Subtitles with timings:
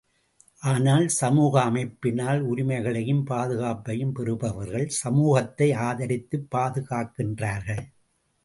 [0.59, 7.85] ஆனால் சமூக அமைப்பினால் உரிமைகளையும் பாதுகாப்பையும் பெறுபவர்கள் சமூகத்தை ஆதரித்துப் பாது காக்கின்றார்கள்.